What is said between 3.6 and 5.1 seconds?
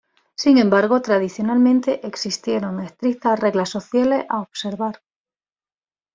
sociales a observar.